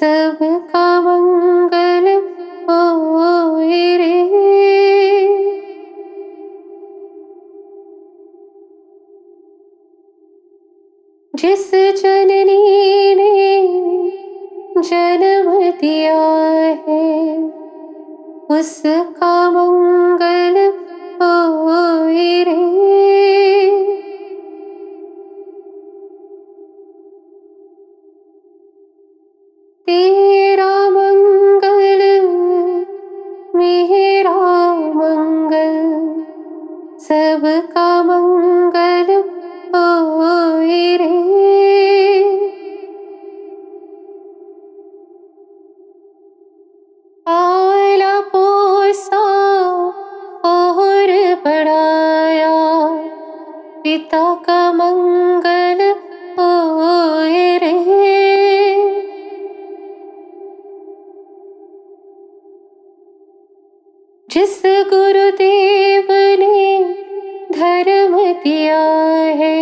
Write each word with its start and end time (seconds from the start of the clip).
सबका 0.00 0.84
मंगल 1.00 2.06
होए 2.68 3.96
रे 3.96 4.16
जिस 11.34 11.70
जननी 12.02 13.14
ने 13.14 13.32
जन्म 14.80 15.48
दिया 15.80 16.20
है 16.86 17.02
उसका 18.50 19.34
मंगल 19.50 20.56
होए 21.22 22.30
रे 22.44 23.39
सबका 37.41 37.91
मंगल 38.03 39.07
होए 39.73 40.81
रे 40.97 41.07
आला 47.27 48.13
पोसा 48.33 49.23
और 50.49 51.11
बढ़ाया 51.45 52.53
पिता 53.83 54.23
का 54.45 54.61
मंगल 54.73 55.81
होए 56.39 57.57
रे 57.63 57.73
जिस 64.29 64.61
गुरुदेव 64.93 66.11
ने 66.39 67.10
धर्म 67.61 68.15
दिया 68.43 68.79
है, 69.39 69.57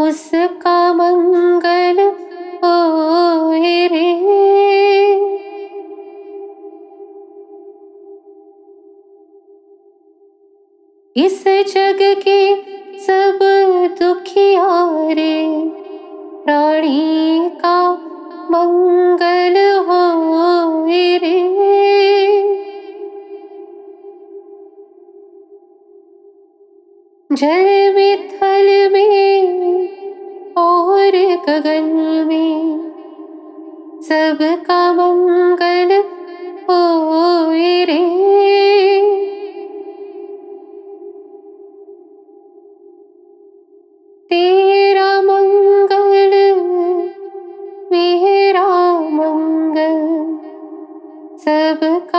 उसका 0.00 0.92
मंगल 0.92 1.98
होए 2.62 3.86
रे। 3.86 4.08
इस 11.16 11.44
जग 11.68 11.98
के 12.24 12.40
सब 12.98 13.38
दुखियारे 14.00 15.36
प्राणी 16.44 17.50
का 17.56 17.78
मंगल 18.50 18.99
जल 27.30 27.66
में 27.94 28.30
सबका 34.02 34.80
मंगल 34.92 35.92
होए 36.68 37.84
रे 37.84 37.98
तेरा 44.30 45.10
मंगल 45.22 46.34
मेरा 47.92 48.68
मंगल 49.12 49.98
मंगल 51.38 52.09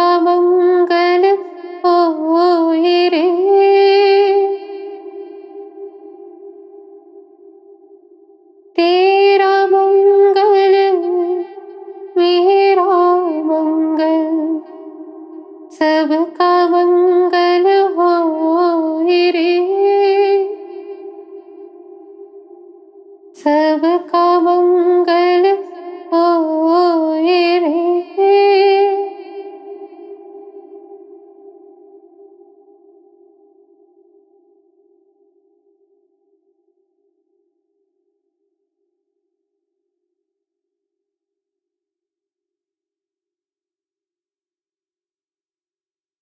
सबका 15.81 16.49
मंगल 16.69 17.63
हो 17.93 18.09
मङ्गल 18.25 18.57
होरे 18.81 19.53
मंगल 24.47 25.50